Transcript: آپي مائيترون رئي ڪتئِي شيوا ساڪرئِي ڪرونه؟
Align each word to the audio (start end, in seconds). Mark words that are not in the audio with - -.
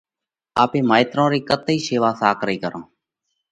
آپي 0.63 0.79
مائيترون 0.89 1.27
رئي 1.31 1.41
ڪتئِي 1.49 1.77
شيوا 1.85 2.11
ساڪرئِي 2.21 2.57
ڪرونه؟ 2.63 2.87